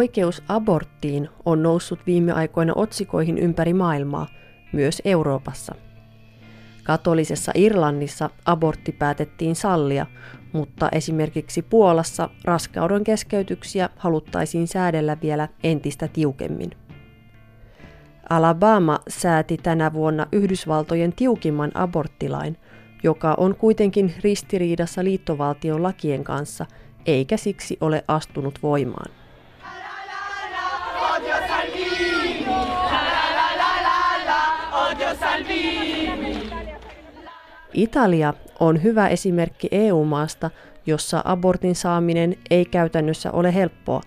Oikeus 0.00 0.42
aborttiin 0.48 1.28
on 1.44 1.62
noussut 1.62 1.98
viime 2.06 2.32
aikoina 2.32 2.72
otsikoihin 2.76 3.38
ympäri 3.38 3.74
maailmaa, 3.74 4.26
myös 4.72 5.02
Euroopassa. 5.04 5.74
Katolisessa 6.84 7.52
Irlannissa 7.54 8.30
abortti 8.44 8.92
päätettiin 8.92 9.56
sallia, 9.56 10.06
mutta 10.52 10.88
esimerkiksi 10.92 11.62
Puolassa 11.62 12.30
raskauden 12.44 13.04
keskeytyksiä 13.04 13.88
haluttaisiin 13.96 14.68
säädellä 14.68 15.16
vielä 15.22 15.48
entistä 15.62 16.08
tiukemmin. 16.08 16.70
Alabama 18.30 18.98
sääti 19.08 19.56
tänä 19.56 19.92
vuonna 19.92 20.26
Yhdysvaltojen 20.32 21.12
tiukimman 21.12 21.70
aborttilain, 21.74 22.56
joka 23.02 23.34
on 23.38 23.54
kuitenkin 23.54 24.14
ristiriidassa 24.22 25.04
liittovaltion 25.04 25.82
lakien 25.82 26.24
kanssa, 26.24 26.66
eikä 27.06 27.36
siksi 27.36 27.78
ole 27.80 28.04
astunut 28.08 28.58
voimaan. 28.62 29.19
Italia 37.72 38.34
on 38.60 38.82
hyvä 38.82 39.08
esimerkki 39.08 39.68
EU-maasta, 39.70 40.50
jossa 40.86 41.22
abortin 41.24 41.74
saaminen 41.74 42.36
ei 42.50 42.64
käytännössä 42.64 43.32
ole 43.32 43.54
helppoa, 43.54 44.00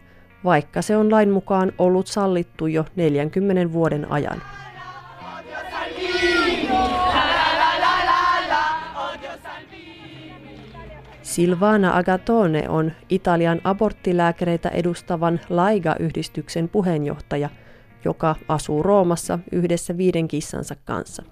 vaikka 0.44 0.82
se 0.82 0.98
on 0.98 1.12
lain 1.12 1.30
mukaan 1.32 1.72
ollut 1.78 2.08
sallittu 2.08 2.68
jo 2.68 2.86
40 2.96 3.74
vuoden 3.74 4.12
ajan. 4.12 4.42
Silvana 11.22 11.98
Agatone 11.98 12.70
on 12.70 12.92
Italian 13.10 13.62
aborttilääkäreitä 13.64 14.70
edustavan 14.70 15.40
Laiga-yhdistyksen 15.50 16.70
puheenjohtaja, 16.70 17.50
joka 18.06 18.36
asuu 18.48 18.84
Roomassa 18.84 19.40
yhdessä 19.52 19.98
viiden 19.98 20.28
kissansa 20.28 20.76
kanssa. 20.86 21.24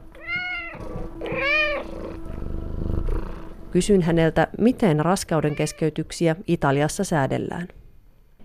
Kysyn 3.72 4.02
häneltä, 4.02 4.47
miten 4.58 5.05
raskauden 5.05 5.55
keskeytyksiä 5.55 6.36
Italiassa 6.47 7.03
säädellään. 7.03 7.67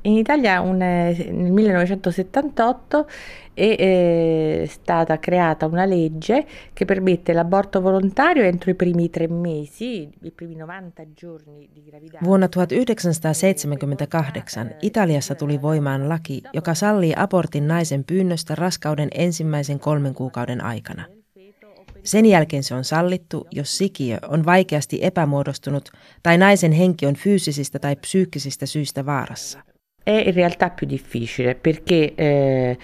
In 0.06 0.16
Italia 0.16 0.60
un, 0.60 0.76
nel 0.76 1.50
1978 1.50 3.08
è 3.54 3.74
eh, 3.76 4.64
stata 4.68 5.18
creata 5.18 5.66
una 5.66 5.84
legge 5.84 6.46
che 6.72 6.84
permette 6.84 7.32
l'aborto 7.32 7.80
volontario 7.80 8.44
entro 8.44 8.70
i 8.70 8.76
primi 8.76 9.10
tre 9.10 9.26
mesi, 9.26 10.08
i 10.22 10.30
primi 10.30 10.54
90 10.54 11.12
giorni 11.12 11.68
di 11.72 11.82
gravidanza. 11.82 12.24
Vuonna 12.24 12.48
1978 12.48 14.76
Italiassa 14.80 15.34
tuli 15.34 15.62
voimaan 15.62 16.08
laki, 16.08 16.42
joka 16.52 16.74
sallii 16.74 17.12
abortin 17.16 17.66
naisen 17.66 18.04
pyynnöstä 18.04 18.54
raskauden 18.54 19.08
ensimmäisen 19.12 19.78
kolmen 19.78 20.14
kuukauden 20.14 20.64
aikana. 20.64 21.04
Sen 22.02 22.26
jälkeen 22.26 22.62
se 22.62 22.74
on 22.74 22.84
sallittu, 22.84 23.46
jos 23.50 23.78
sikiö 23.78 24.18
on 24.28 24.44
vaikeasti 24.44 24.98
epämuodostunut 25.02 25.90
tai 26.22 26.38
naisen 26.38 26.72
henki 26.72 27.06
on 27.06 27.14
fyysisistä 27.14 27.78
tai 27.78 27.96
psyykkisistä 27.96 28.66
syistä 28.66 29.06
vaarassa. 29.06 29.75
È 30.06 30.12
in 30.12 30.34
realtà 30.34 30.70
più 30.70 30.86
difficile 30.86 31.56
perché 31.56 32.14
eh, 32.14 32.78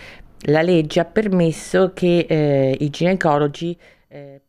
la 0.49 0.63
legge 0.63 1.01
ha 1.01 1.05
permesso 1.05 1.93
che 1.95 2.27
eh, 2.29 2.77
i 2.81 2.91
ginecologi 2.91 3.79
eh, 4.09 4.41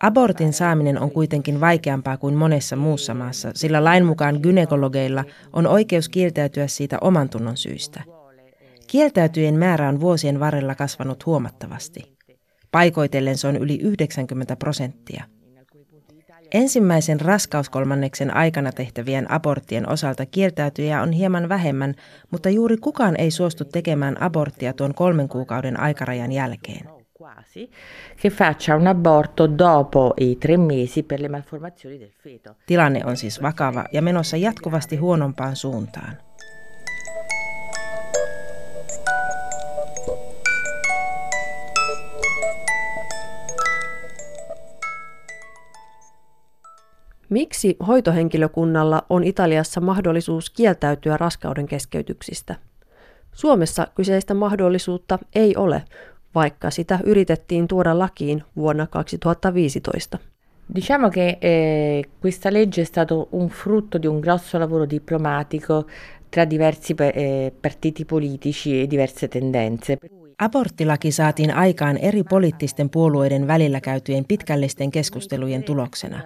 Abortin 0.00 0.52
saaminen 0.52 0.98
on 0.98 1.10
kuitenkin 1.10 1.60
vaikeampaa 1.60 2.16
kuin 2.16 2.34
monessa 2.34 2.76
muussa 2.76 3.14
maassa, 3.14 3.50
sillä 3.54 3.84
lain 3.84 4.04
mukaan 4.04 4.40
gynekologeilla 4.42 5.24
on 5.52 5.66
oikeus 5.66 6.08
kieltäytyä 6.08 6.66
siitä 6.66 6.98
oman 7.00 7.28
tunnon 7.28 7.56
syistä. 7.56 8.02
Kieltäytyjen 8.86 9.54
määrä 9.54 9.88
on 9.88 10.00
vuosien 10.00 10.40
varrella 10.40 10.74
kasvanut 10.74 11.26
huomattavasti. 11.26 12.16
Paikoitellen 12.70 13.38
se 13.38 13.48
on 13.48 13.56
yli 13.56 13.78
90 13.80 14.56
prosenttia. 14.56 15.24
Ensimmäisen 16.54 17.20
raskauskolmanneksen 17.20 18.36
aikana 18.36 18.72
tehtävien 18.72 19.30
aborttien 19.30 19.88
osalta 19.88 20.26
kieltäytyjä 20.26 21.02
on 21.02 21.12
hieman 21.12 21.48
vähemmän, 21.48 21.94
mutta 22.30 22.50
juuri 22.50 22.76
kukaan 22.76 23.16
ei 23.20 23.30
suostu 23.30 23.64
tekemään 23.64 24.22
aborttia 24.22 24.72
tuon 24.72 24.94
kolmen 24.94 25.28
kuukauden 25.28 25.80
aikarajan 25.80 26.32
jälkeen. 26.32 26.88
Tilanne 32.66 33.04
on 33.04 33.16
siis 33.16 33.42
vakava 33.42 33.84
ja 33.92 34.02
menossa 34.02 34.36
jatkuvasti 34.36 34.96
huonompaan 34.96 35.56
suuntaan. 35.56 36.16
Miksi 47.28 47.76
hoitohenkilökunnalla 47.86 49.02
on 49.10 49.24
Italiassa 49.24 49.80
mahdollisuus 49.80 50.50
kieltäytyä 50.50 51.16
raskauden 51.16 51.66
keskeytyksistä? 51.66 52.54
Suomessa 53.32 53.86
kyseistä 53.94 54.34
mahdollisuutta 54.34 55.18
ei 55.34 55.56
ole, 55.56 55.82
vaikka 56.34 56.70
sitä 56.70 56.98
yritettiin 57.04 57.68
tuoda 57.68 57.98
lakiin 57.98 58.42
vuonna 58.56 58.86
2015. 58.86 60.18
Diciamo 60.74 61.10
che 61.10 61.38
eh, 61.40 62.02
questa 62.18 62.50
legge 62.50 62.80
è 62.80 62.84
stato 62.84 63.28
un 63.32 63.48
frutto 63.48 63.98
di 63.98 64.06
un 64.06 64.20
grosso 64.20 64.58
lavoro 64.58 64.86
diplomatico 64.86 65.86
tra 66.30 66.46
diversi 66.46 66.94
eh, 66.96 67.52
partiti 67.60 68.04
politici 68.04 68.80
e 68.80 68.86
diverse 68.86 69.28
tendenze. 69.28 69.98
Aborttilaki 70.38 71.12
saatiin 71.12 71.54
aikaan 71.54 71.96
eri 71.96 72.22
poliittisten 72.22 72.90
puolueiden 72.90 73.46
välillä 73.46 73.80
käytyjen 73.80 74.24
pitkällisten 74.24 74.90
keskustelujen 74.90 75.62
tuloksena. 75.62 76.20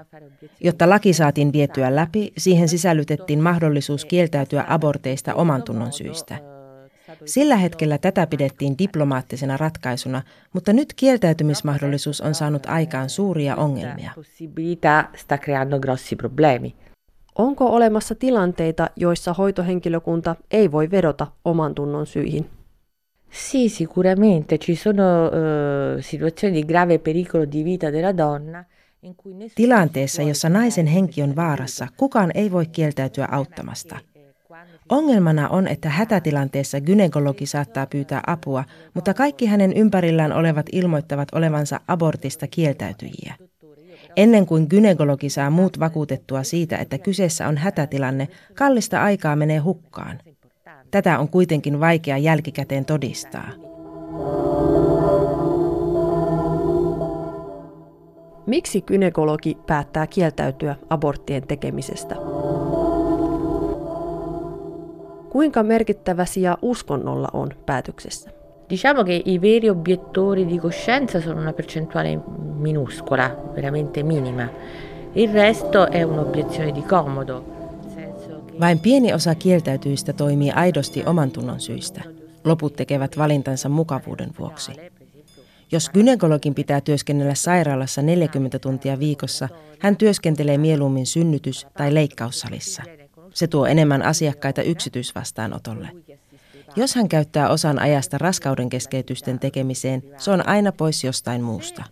Jotta 0.60 0.88
laki 0.88 1.12
saatiin 1.12 1.52
vietyä 1.52 1.96
läpi, 1.96 2.32
siihen 2.38 2.68
sisällytettiin 2.68 3.42
mahdollisuus 3.42 4.04
kieltäytyä 4.04 4.64
aborteista 4.68 5.34
oman 5.34 5.62
tunnon 5.62 5.92
syistä. 5.92 6.38
Sillä 7.24 7.56
hetkellä 7.56 7.98
tätä 7.98 8.26
pidettiin 8.26 8.78
diplomaattisena 8.78 9.56
ratkaisuna, 9.56 10.22
mutta 10.52 10.72
nyt 10.72 10.92
kieltäytymismahdollisuus 10.96 12.20
on 12.20 12.34
saanut 12.34 12.66
aikaan 12.66 13.10
suuria 13.10 13.56
ongelmia. 13.56 14.12
Onko 17.34 17.66
olemassa 17.66 18.14
tilanteita, 18.14 18.90
joissa 18.96 19.32
hoitohenkilökunta 19.32 20.36
ei 20.50 20.72
voi 20.72 20.90
vedota 20.90 21.26
oman 21.44 21.74
tunnon 21.74 22.06
syihin? 22.06 22.50
Sì, 23.30 23.68
sicuramente 23.68 24.58
ci 24.58 24.74
sono 24.74 25.26
uh, 25.26 26.00
situazioni 26.00 26.54
di 26.54 26.64
grave 26.64 26.98
pericolo 26.98 27.44
di 27.44 27.62
vita 27.62 27.90
della 27.90 28.12
donna. 28.12 28.64
Tilanteessa, 29.54 30.22
jossa 30.22 30.48
naisen 30.48 30.86
henki 30.86 31.22
on 31.22 31.36
vaarassa, 31.36 31.88
kukaan 31.96 32.30
ei 32.34 32.52
voi 32.52 32.66
kieltäytyä 32.66 33.28
auttamasta. 33.30 33.98
Ongelmana 34.88 35.48
on, 35.48 35.68
että 35.68 35.88
hätätilanteessa 35.88 36.80
gynekologi 36.80 37.46
saattaa 37.46 37.86
pyytää 37.86 38.22
apua, 38.26 38.64
mutta 38.94 39.14
kaikki 39.14 39.46
hänen 39.46 39.72
ympärillään 39.72 40.32
olevat 40.32 40.66
ilmoittavat 40.72 41.28
olevansa 41.32 41.80
abortista 41.88 42.46
kieltäytyjiä. 42.46 43.34
Ennen 44.16 44.46
kuin 44.46 44.66
gynekologi 44.70 45.30
saa 45.30 45.50
muut 45.50 45.80
vakuutettua 45.80 46.42
siitä, 46.42 46.76
että 46.76 46.98
kyseessä 46.98 47.48
on 47.48 47.56
hätätilanne, 47.56 48.28
kallista 48.54 49.02
aikaa 49.02 49.36
menee 49.36 49.58
hukkaan. 49.58 50.18
Tätä 50.90 51.18
on 51.18 51.28
kuitenkin 51.28 51.80
vaikea 51.80 52.16
jälkikäteen 52.16 52.84
todistaa. 52.84 53.48
Miksi 58.46 58.80
kynekologi 58.80 59.58
päättää 59.66 60.06
kieltäytyä 60.06 60.76
aborttien 60.90 61.46
tekemisestä? 61.46 62.14
Kuinka 65.30 65.62
merkittävä 65.62 66.24
sija 66.24 66.58
uskonnolla 66.62 67.28
on 67.32 67.48
päätöksessä? 67.66 68.30
Diciamo 68.70 69.04
che 69.04 69.22
i 69.24 69.40
veri 69.40 69.70
obiettori 69.70 70.48
di 70.48 70.58
coscienza 70.58 71.20
sono 71.20 71.40
una 71.40 71.52
percentuale 71.52 72.18
minuscola, 72.58 73.34
veramente 73.54 74.02
minima. 74.02 74.48
Il 75.14 75.30
resto 75.32 75.90
è 75.90 76.02
un'obiezione 76.02 76.72
di 76.74 76.82
comodo. 76.82 77.57
Vain 78.60 78.78
pieni 78.78 79.12
osa 79.12 79.34
kieltäytyistä 79.34 80.12
toimii 80.12 80.50
aidosti 80.50 81.04
oman 81.06 81.30
tunnon 81.30 81.60
syistä. 81.60 82.02
Loput 82.44 82.76
tekevät 82.76 83.18
valintansa 83.18 83.68
mukavuuden 83.68 84.30
vuoksi. 84.38 84.72
Jos 85.72 85.90
gynekologin 85.90 86.54
pitää 86.54 86.80
työskennellä 86.80 87.34
sairaalassa 87.34 88.02
40 88.02 88.58
tuntia 88.58 88.98
viikossa, 88.98 89.48
hän 89.78 89.96
työskentelee 89.96 90.58
mieluummin 90.58 91.06
synnytys- 91.06 91.66
tai 91.76 91.94
leikkaussalissa. 91.94 92.82
Se 93.34 93.46
tuo 93.46 93.66
enemmän 93.66 94.02
asiakkaita 94.02 94.62
yksityisvastaanotolle. 94.62 95.88
Jos 96.76 96.94
hän 96.94 97.08
käyttää 97.08 97.48
osan 97.48 97.78
ajasta 97.78 98.18
raskauden 98.18 98.68
keskeytysten 98.68 99.38
tekemiseen, 99.38 100.02
se 100.18 100.30
on 100.30 100.48
aina 100.48 100.72
pois 100.72 101.04
jostain 101.04 101.42
muusta. 101.42 101.84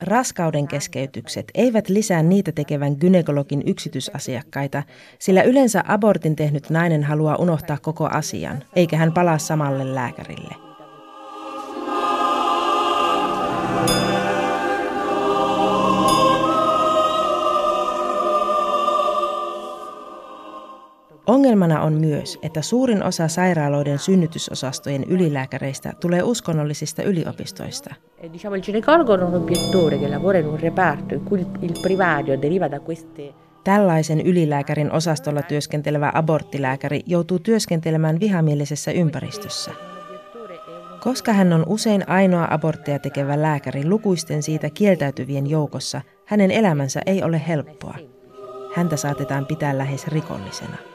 Raskauden 0.00 0.68
keskeytykset 0.68 1.44
eivät 1.54 1.88
lisää 1.88 2.22
niitä 2.22 2.52
tekevän 2.52 2.96
gynekologin 3.00 3.62
yksityisasiakkaita, 3.66 4.82
sillä 5.18 5.42
yleensä 5.42 5.84
abortin 5.88 6.36
tehnyt 6.36 6.70
nainen 6.70 7.04
haluaa 7.04 7.36
unohtaa 7.36 7.78
koko 7.82 8.08
asian, 8.12 8.64
eikä 8.76 8.96
hän 8.96 9.12
palaa 9.12 9.38
samalle 9.38 9.94
lääkärille. 9.94 10.54
Ongelmana 21.26 21.82
on 21.82 21.92
myös, 21.92 22.38
että 22.42 22.62
suurin 22.62 23.02
osa 23.02 23.28
sairaaloiden 23.28 23.98
synnytysosastojen 23.98 25.04
ylilääkäreistä 25.04 25.92
tulee 26.00 26.22
uskonnollisista 26.22 27.02
yliopistoista. 27.02 27.94
Eh, 28.18 28.30
queste 32.88 33.34
Tällaisen 33.64 34.20
ylilääkärin 34.20 34.92
osastolla 34.92 35.42
työskentelevä 35.42 36.12
aborttilääkäri 36.14 37.00
joutuu 37.06 37.38
työskentelemään 37.38 38.20
vihamielisessä 38.20 38.90
ympäristössä. 38.90 39.70
Koska 41.00 41.32
hän 41.32 41.52
on 41.52 41.64
usein 41.66 42.08
ainoa 42.08 42.48
abortteja 42.50 42.98
tekevä 42.98 43.42
lääkäri 43.42 43.88
lukuisten 43.88 44.42
siitä 44.42 44.70
kieltäytyvien 44.70 45.50
joukossa, 45.50 46.00
hänen 46.26 46.50
elämänsä 46.50 47.00
ei 47.06 47.22
ole 47.22 47.42
helppoa. 47.48 47.94
Häntä 48.76 48.96
saatetaan 48.96 49.46
pitää 49.46 49.78
lähes 49.78 50.06
rikollisena. 50.06 50.93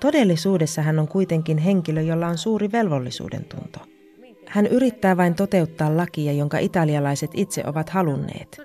Todellisuudessa 0.00 0.82
hän 0.82 0.98
on 0.98 1.08
kuitenkin 1.08 1.58
henkilö, 1.58 2.00
jolla 2.00 2.26
on 2.26 2.38
suuri 2.38 2.72
velvollisuuden 2.72 3.44
tunto. 3.44 3.80
Hän 4.46 4.66
yrittää 4.66 5.16
vain 5.16 5.34
toteuttaa 5.34 5.96
lakia, 5.96 6.32
jonka 6.32 6.58
italialaiset 6.58 7.30
itse 7.34 7.62
ovat 7.66 7.90
halunneet. 7.90 8.56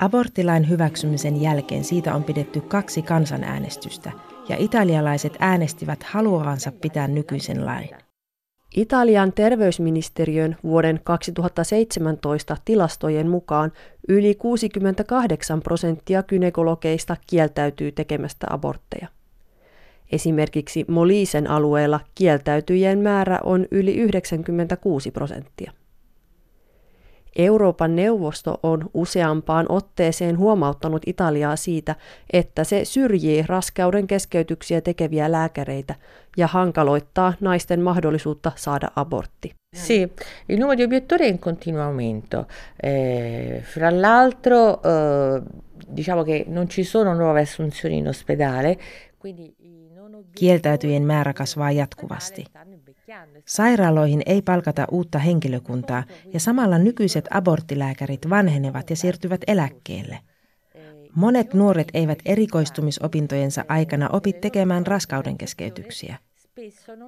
Aborttilain 0.00 0.68
hyväksymisen 0.68 1.42
jälkeen 1.42 1.84
siitä 1.84 2.14
on 2.14 2.24
pidetty 2.24 2.60
kaksi 2.60 3.02
kansanäänestystä, 3.02 4.12
ja 4.48 4.56
italialaiset 4.58 5.36
äänestivät 5.38 6.02
haluavansa 6.02 6.72
pitää 6.72 7.08
nykyisen 7.08 7.66
lain. 7.66 7.90
Italian 8.76 9.32
terveysministeriön 9.32 10.56
vuoden 10.64 11.00
2017 11.04 12.56
tilastojen 12.64 13.28
mukaan 13.28 13.72
yli 14.08 14.34
68 14.34 15.62
prosenttia 15.62 16.22
kynekologeista 16.22 17.16
kieltäytyy 17.26 17.92
tekemästä 17.92 18.46
abortteja. 18.50 19.08
Esimerkiksi 20.14 20.84
Molisen 20.88 21.50
alueella 21.50 22.00
kieltäytyjien 22.14 22.98
määrä 22.98 23.38
on 23.44 23.66
yli 23.70 23.94
96 23.94 25.10
prosenttia. 25.10 25.72
Euroopan 27.36 27.96
neuvosto 27.96 28.60
on 28.62 28.90
useampaan 28.94 29.66
otteeseen 29.68 30.38
huomauttanut 30.38 31.02
Italiaa 31.06 31.56
siitä, 31.56 31.94
että 32.32 32.64
se 32.64 32.84
syrjii 32.84 33.44
raskauden 33.46 34.06
keskeytyksiä 34.06 34.80
tekeviä 34.80 35.32
lääkäreitä 35.32 35.94
ja 36.36 36.46
hankaloittaa 36.46 37.32
naisten 37.40 37.80
mahdollisuutta 37.80 38.52
saada 38.56 38.88
abortti. 38.96 39.54
Sì, 39.76 40.12
il 40.48 40.58
numero 40.58 40.76
di 40.76 40.84
obiettori 40.84 41.24
è 41.24 41.28
in 41.28 41.38
continuo 41.38 41.82
aumento. 41.82 42.46
Eh, 42.82 43.62
fra 43.62 43.90
l'altro, 43.90 44.80
eh, 44.84 45.42
diciamo 45.96 46.24
che 46.24 46.44
non 46.48 46.68
ci 46.68 46.84
sono 46.84 47.14
nuove 47.14 47.40
assunzioni 47.40 47.96
in 47.96 48.08
ospedale, 48.08 48.78
quindi 49.18 49.54
Kieltäytyjen 50.34 51.02
määrä 51.02 51.32
kasvaa 51.32 51.70
jatkuvasti. 51.70 52.44
Sairaaloihin 53.46 54.22
ei 54.26 54.42
palkata 54.42 54.86
uutta 54.90 55.18
henkilökuntaa 55.18 56.04
ja 56.32 56.40
samalla 56.40 56.78
nykyiset 56.78 57.28
aborttilääkärit 57.30 58.30
vanhenevat 58.30 58.90
ja 58.90 58.96
siirtyvät 58.96 59.40
eläkkeelle. 59.46 60.18
Monet 61.14 61.54
nuoret 61.54 61.88
eivät 61.94 62.18
erikoistumisopintojensa 62.24 63.64
aikana 63.68 64.08
opi 64.08 64.32
tekemään 64.32 64.86
raskauden 64.86 65.38
keskeytyksiä. 65.38 66.16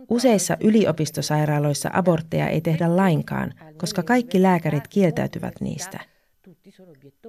Useissa 0.08 0.56
yliopistosairaaloissa 0.60 1.90
abortteja 1.92 2.48
ei 2.48 2.60
tehdä 2.60 2.96
lainkaan, 2.96 3.54
koska 3.76 4.02
kaikki 4.02 4.42
lääkärit 4.42 4.88
kieltäytyvät 4.88 5.54
niistä. 5.60 6.00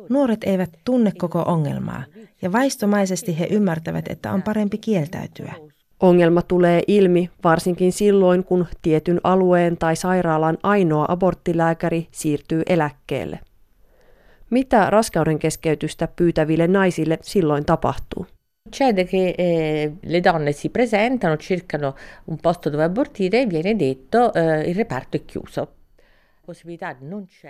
Nuoret 0.09 0.43
eivät 0.43 0.69
tunne 0.85 1.11
koko 1.17 1.41
ongelmaa 1.41 2.03
ja 2.41 2.51
vaistomaisesti 2.51 3.39
he 3.39 3.47
ymmärtävät, 3.51 4.07
että 4.07 4.31
on 4.31 4.43
parempi 4.43 4.77
kieltäytyä. 4.77 5.53
Ongelma 5.99 6.41
tulee 6.41 6.81
ilmi 6.87 7.29
varsinkin 7.43 7.91
silloin, 7.91 8.43
kun 8.43 8.65
tietyn 8.81 9.21
alueen 9.23 9.77
tai 9.77 9.95
sairaalan 9.95 10.57
ainoa 10.63 11.05
aborttilääkäri 11.07 12.07
siirtyy 12.11 12.61
eläkkeelle. 12.67 13.39
Mitä 14.49 14.89
raskauden 14.89 15.39
keskeytystä 15.39 16.07
pyytäville 16.15 16.67
naisille 16.67 17.19
silloin 17.21 17.65
tapahtuu? 17.65 18.25
Succede 18.67 19.05
che 19.05 19.35
eh, 19.37 19.91
le 20.05 20.23
donne 20.23 20.51
si 20.51 20.69
presentano, 20.69 21.37
cercano 21.37 21.95
un 22.27 22.37
posto 22.37 22.71
dove 22.71 22.83
abortire 22.83 23.41
e 23.41 23.49
viene 23.49 23.79
detto 23.79 24.33
eh, 24.33 24.69
il 24.69 24.75
reparto 24.75 25.17
è 25.17 25.21
chiuso. 25.25 25.67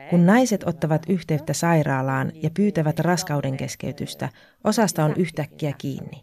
Kun 0.10 0.26
naiset 0.26 0.64
ottavat 0.68 1.02
yhteyttä 1.10 1.54
sairaalaan 1.54 2.32
ja 2.44 2.50
pyytävät 2.50 3.00
raskauden 3.00 3.58
keskeytystä, 3.58 4.30
osasta 4.64 5.06
on 5.06 5.14
yhtäkkiä 5.18 5.74
kiinni. 5.78 6.22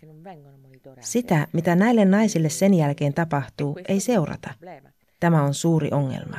Sitä, 1.01 1.47
mitä 1.53 1.77
näille 1.77 2.05
naisille 2.05 2.49
sen 2.49 2.75
jälkeen 2.75 3.15
tapahtuu, 3.15 3.79
ei 3.89 4.01
seurata. 4.01 4.51
Tämä 5.21 5.43
on 5.43 5.55
suuri 5.55 5.89
ongelma. 5.93 6.39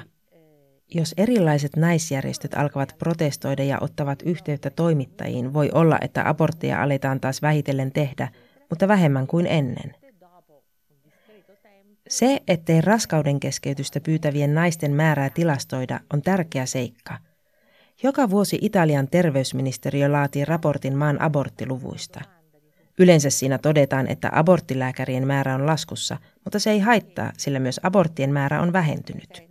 Jos 0.93 1.13
erilaiset 1.17 1.75
naisjärjestöt 1.75 2.53
alkavat 2.53 2.95
protestoida 2.97 3.63
ja 3.63 3.77
ottavat 3.81 4.21
yhteyttä 4.25 4.69
toimittajiin, 4.69 5.53
voi 5.53 5.69
olla, 5.73 5.97
että 6.01 6.29
abortteja 6.29 6.83
aletaan 6.83 7.19
taas 7.19 7.41
vähitellen 7.41 7.91
tehdä, 7.91 8.27
mutta 8.69 8.88
vähemmän 8.88 9.27
kuin 9.27 9.47
ennen. 9.47 9.95
Se, 12.09 12.41
ettei 12.47 12.81
raskauden 12.81 13.39
keskeytystä 13.39 13.99
pyytävien 14.01 14.53
naisten 14.53 14.91
määrää 14.91 15.29
tilastoida, 15.29 15.99
on 16.13 16.21
tärkeä 16.21 16.65
seikka. 16.65 17.17
Joka 18.03 18.29
vuosi 18.29 18.57
Italian 18.61 19.07
terveysministeriö 19.07 20.11
laatii 20.11 20.45
raportin 20.45 20.97
maan 20.97 21.21
aborttiluvuista– 21.21 22.21
Yleensä 22.99 23.29
siinä 23.29 23.57
todetaan, 23.57 24.07
että 24.07 24.29
aborttilääkärien 24.31 25.27
määrä 25.27 25.55
on 25.55 25.65
laskussa, 25.65 26.17
mutta 26.43 26.59
se 26.59 26.71
ei 26.71 26.79
haittaa, 26.79 27.31
sillä 27.37 27.59
myös 27.59 27.79
aborttien 27.83 28.33
määrä 28.33 28.61
on 28.61 28.73
vähentynyt. 28.73 29.43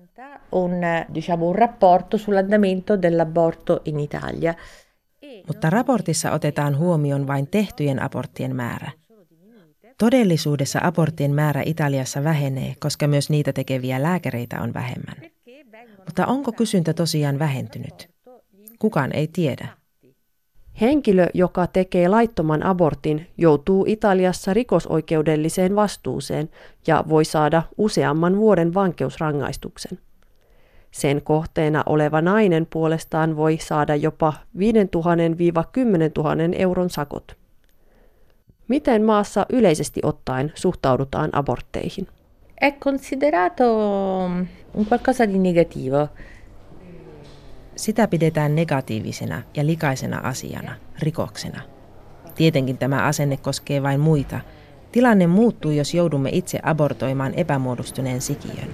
Un, 0.53 0.71
diciamo, 1.15 1.49
un 1.49 1.55
rapporto 1.55 2.17
sull'andamento 2.17 2.97
dell'aborto 2.97 3.81
in 3.85 4.01
Italia. 4.01 4.55
Mutta 5.47 5.71
raportissa 5.71 6.31
otetaan 6.31 6.79
huomioon 6.79 7.27
vain 7.27 7.47
tehtyjen 7.47 8.03
aborttien 8.03 8.57
määrä. 8.57 8.91
Todellisuudessa 10.05 10.81
aborttien 10.83 11.35
määrä 11.35 11.63
Italiassa 11.67 12.25
vähenee, 12.25 12.75
koska 12.81 13.07
myös 13.09 13.31
niitä 13.31 13.53
tekeviä 13.53 14.03
lääkäreitä 14.03 14.61
on 14.61 14.75
vähemmän. 14.75 15.17
Mutta 16.05 16.27
onko 16.27 16.53
kysyntä 16.53 16.95
tosiaan 16.95 17.39
vähentynyt? 17.39 18.11
Kukaan 18.79 19.13
ei 19.13 19.29
tiedä. 19.33 19.69
Henkilö, 20.81 21.27
joka 21.35 21.67
tekee 21.67 22.09
laittoman 22.09 22.63
abortin, 22.63 23.27
joutuu 23.39 23.85
Italiassa 23.89 24.55
rikosoikeudelliseen 24.55 25.77
vastuuseen 25.77 26.49
ja 26.87 27.05
voi 27.09 27.25
saada 27.25 27.63
useamman 27.79 28.37
vuoden 28.37 28.75
vankeusrangaistuksen. 28.75 29.99
Sen 30.91 31.23
kohteena 31.23 31.83
oleva 31.87 32.21
nainen 32.21 32.67
puolestaan 32.73 33.37
voi 33.37 33.59
saada 33.59 33.97
jopa 33.97 34.33
5000-10 34.59 34.61
000 36.17 36.35
euron 36.59 36.91
sakot. 36.91 37.44
Miten 38.69 39.03
maassa 39.03 39.47
yleisesti 39.49 40.01
ottaen 40.03 40.53
suhtaudutaan 40.55 41.31
abortteihin? 41.33 42.09
È 42.65 42.73
considerato 42.73 43.65
un 44.75 44.87
qualcosa 44.91 45.29
di 45.29 45.39
negativo. 45.39 46.09
Sitä 47.77 48.09
pidetään 48.09 48.55
negatiivisena 48.55 49.43
ja 49.55 49.67
likaisena 49.67 50.19
asiana, 50.19 50.75
rikoksena. 50.99 51.61
Tietenkin 52.35 52.79
tämä 52.79 53.05
asenne 53.05 53.37
koskee 53.37 53.83
vain 53.83 54.01
muita. 54.01 54.41
Tilanne 54.93 55.27
muuttuu, 55.27 55.71
jos 55.71 55.95
joudumme 55.95 56.31
itse 56.33 56.61
abortoimaan 56.63 57.35
epämuodostuneen 57.35 58.21
sikiön. 58.21 58.69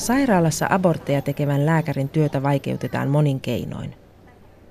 Sairaalassa 0.00 0.66
abortteja 0.70 1.22
tekevän 1.22 1.66
lääkärin 1.66 2.08
työtä 2.08 2.42
vaikeutetaan 2.42 3.08
monin 3.08 3.40
keinoin. 3.40 3.94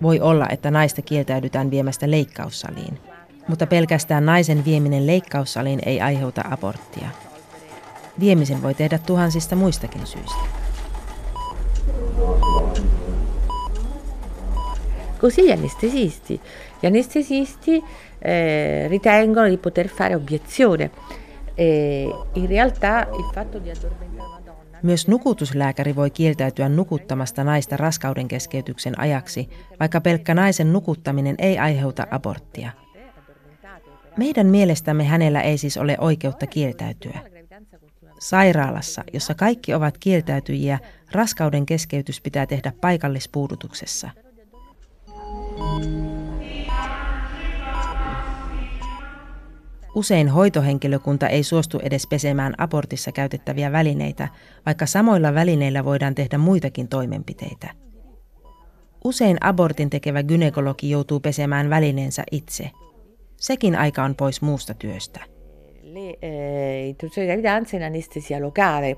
Voi 0.02 0.20
olla, 0.20 0.48
että 0.50 0.72
naista 0.72 1.02
kieltäydytään 1.02 1.72
viemästä 1.72 2.12
leikkaussaliin, 2.12 3.00
mutta 3.48 3.68
pelkästään 3.68 4.26
naisen 4.26 4.66
vieminen 4.66 5.08
leikkaussaliin 5.08 5.80
ei 5.86 6.02
aiheuta 6.02 6.42
aborttia. 6.50 7.10
Viemisen 8.20 8.64
voi 8.64 8.74
tehdä 8.74 8.98
tuhansista 8.98 9.56
muistakin 9.56 10.08
syistä. 10.08 10.42
Così 15.20 15.42
gli 15.42 15.52
anestesisti. 15.52 16.42
Gli 16.82 16.88
anestesisti 16.88 17.84
eh, 18.22 18.90
ritengono 18.90 19.50
di 19.50 19.58
poter 19.58 19.88
fare 19.88 20.16
obiezione. 20.16 20.92
E 21.56 22.04
in 22.34 22.48
realtà 22.48 23.08
il 23.18 23.30
fatto 23.34 23.60
di 23.60 23.70
addormentare. 23.70 24.39
Myös 24.84 25.08
nukutuslääkäri 25.08 25.96
voi 25.96 26.10
kieltäytyä 26.10 26.70
nukuttamasta 26.70 27.44
naista 27.44 27.78
raskauden 27.78 28.28
keskeytyksen 28.28 29.00
ajaksi, 29.00 29.50
vaikka 29.80 30.02
pelkkä 30.02 30.34
naisen 30.34 30.74
nukuttaminen 30.74 31.36
ei 31.38 31.60
aiheuta 31.60 32.08
aborttia. 32.12 32.72
Meidän 34.18 34.48
mielestämme 34.48 35.04
hänellä 35.04 35.42
ei 35.42 35.58
siis 35.58 35.78
ole 35.78 35.98
oikeutta 36.00 36.48
kieltäytyä. 36.48 37.20
Sairaalassa, 38.20 39.04
jossa 39.14 39.36
kaikki 39.36 39.74
ovat 39.74 39.98
kieltäytyjiä, 39.98 40.80
raskauden 41.12 41.66
keskeytys 41.66 42.22
pitää 42.22 42.46
tehdä 42.46 42.74
paikallispuudutuksessa. 42.82 44.10
Usein 50.00 50.30
hoitohenkilökunta 50.30 51.28
ei 51.28 51.44
suostu 51.44 51.80
edes 51.84 52.08
pesemään 52.08 52.54
abortissa 52.58 53.12
käytettäviä 53.12 53.72
välineitä, 53.72 54.28
vaikka 54.66 54.86
samoilla 54.86 55.34
välineillä 55.34 55.86
voidaan 55.86 56.16
tehdä 56.16 56.38
muitakin 56.38 56.88
toimenpiteitä. 56.88 57.70
Usein 59.04 59.38
abortin 59.42 59.90
tekevä 59.90 60.24
gynekologi 60.24 60.90
joutuu 60.90 61.20
pesemään 61.20 61.70
välineensä 61.70 62.24
itse. 62.32 62.72
Sekin 63.38 63.76
aika 63.76 64.04
on 64.04 64.16
pois 64.16 64.42
muusta 64.42 64.74
työstä. 64.74 65.20
Le 65.84 66.18
eh, 66.22 66.88
interruzioni 66.88 67.28
di 67.28 67.34
gravidanza 67.34 67.78
in 67.78 67.84
anestesia 67.84 68.42
locale. 68.42 68.98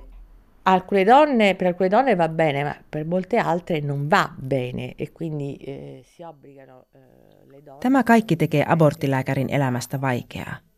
Alcune 0.65 1.05
donne, 1.05 1.53
per 1.53 1.67
alcune 1.67 1.91
donne 1.91 2.17
va 2.17 2.27
bene, 2.27 2.63
ma 2.63 2.75
per 2.91 3.05
molte 3.05 3.39
altre 3.39 3.79
non 3.79 4.09
va 4.09 4.29
bene 4.47 4.93
e 4.97 5.11
quindi 5.19 5.57
eh, 5.67 6.01
si 6.03 6.23
obbligano 6.23 6.85
eh, 6.95 6.99
le 7.51 7.65
donne. 7.65 7.79
Tämä 7.79 8.03
kaikki 8.03 8.35
tekee 8.35 8.65
aborttilääkärin 8.67 9.49
elämästä 9.49 10.01
vaikeaa. 10.01 10.70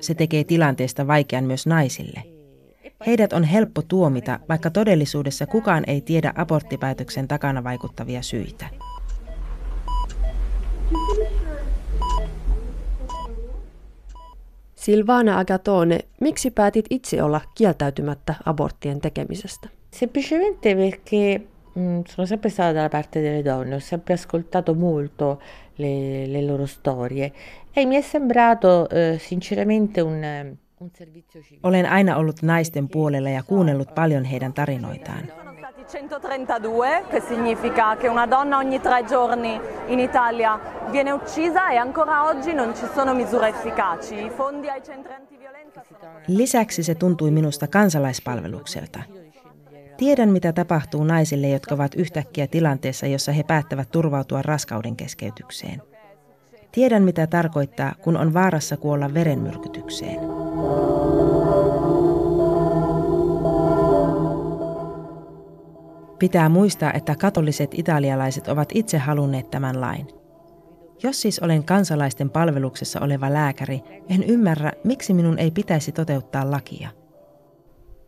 Se 0.00 0.14
tekee 0.14 0.44
tilanteesta 0.44 1.06
vaikean 1.06 1.44
myös 1.44 1.66
naisille. 1.66 2.22
Heidät 3.06 3.32
on 3.32 3.44
helppo 3.44 3.82
tuomita, 3.82 4.40
vaikka 4.48 4.70
todellisuudessa 4.70 5.46
kukaan 5.46 5.84
ei 5.86 6.00
tiedä 6.00 6.32
aborttipäätöksen 6.36 7.28
takana 7.28 7.64
vaikuttavia 7.64 8.22
syitä. 8.22 8.66
Silvana 14.74 15.38
Agatone, 15.38 15.98
miksi 16.20 16.50
päätit 16.50 16.86
itse 16.90 17.22
olla 17.22 17.40
kieltäytymättä 17.54 18.34
aborttien 18.44 19.00
tekemisestä? 19.00 19.68
Semplicemente 19.90 20.74
perché 20.74 21.40
mh, 21.76 22.00
sono 22.06 22.26
sempre 22.26 22.48
stata 22.48 22.72
dalla 22.72 22.88
parte 22.88 23.20
delle 23.20 23.42
donne, 23.42 23.74
ho 23.74 23.78
sempre 23.78 24.14
ascoltato 24.14 24.74
molto 24.74 25.40
le, 25.76 26.26
le 26.26 26.42
loro 26.42 26.66
storie 26.66 27.32
e 27.72 27.84
mi 27.84 27.96
è 27.96 28.00
sembrato 28.00 28.88
eh, 28.88 29.18
sinceramente 29.18 30.00
un, 30.00 30.56
un 30.78 30.90
servizio 30.92 31.42
civile. 31.42 31.60
Olen 31.62 31.86
aina 31.86 32.16
ollut 32.16 32.42
naisten 32.42 32.88
puolella 32.88 33.30
ja 33.30 33.42
kuunnellut 33.42 33.94
paljon 33.94 34.24
heidän 34.24 34.52
tarinoitaan. 34.52 35.26
Sono 35.26 35.54
stati 35.58 35.84
132, 35.86 37.04
che 37.10 37.20
significa 37.20 37.96
che 37.96 38.08
una 38.08 38.26
donna 38.26 38.56
ogni 38.56 38.80
tre 38.80 39.04
giorni 39.04 39.60
in 39.88 39.98
Italia 39.98 40.58
viene 40.90 41.10
uccisa 41.10 41.70
e 41.70 41.76
ancora 41.76 42.26
oggi 42.26 42.52
non 42.52 42.74
ci 42.74 42.86
sono 42.94 43.14
misure 43.14 43.48
efficaci. 43.48 44.14
I 44.14 44.30
fondi 44.30 44.68
ai 44.68 44.82
centri 44.82 45.12
antiviolenza 45.12 45.82
sono... 45.86 46.20
Lisäksi 46.26 46.82
se 46.82 46.96
tuntui 46.96 47.30
minusta 47.30 47.68
kansalaispalvelukselta. 47.68 49.15
Tiedän, 49.96 50.28
mitä 50.28 50.52
tapahtuu 50.52 51.04
naisille, 51.04 51.48
jotka 51.48 51.74
ovat 51.74 51.94
yhtäkkiä 51.94 52.46
tilanteessa, 52.46 53.06
jossa 53.06 53.32
he 53.32 53.42
päättävät 53.42 53.90
turvautua 53.90 54.42
raskauden 54.42 54.96
keskeytykseen. 54.96 55.82
Tiedän, 56.72 57.02
mitä 57.02 57.26
tarkoittaa, 57.26 57.94
kun 58.02 58.16
on 58.16 58.34
vaarassa 58.34 58.76
kuolla 58.76 59.14
verenmyrkytykseen. 59.14 60.18
Pitää 66.18 66.48
muistaa, 66.48 66.92
että 66.92 67.14
katoliset 67.14 67.70
italialaiset 67.74 68.48
ovat 68.48 68.68
itse 68.74 68.98
halunneet 68.98 69.50
tämän 69.50 69.80
lain. 69.80 70.08
Jos 71.02 71.22
siis 71.22 71.38
olen 71.38 71.64
kansalaisten 71.64 72.30
palveluksessa 72.30 73.00
oleva 73.00 73.32
lääkäri, 73.32 73.80
en 74.08 74.22
ymmärrä, 74.22 74.72
miksi 74.84 75.14
minun 75.14 75.38
ei 75.38 75.50
pitäisi 75.50 75.92
toteuttaa 75.92 76.50
lakia. 76.50 76.88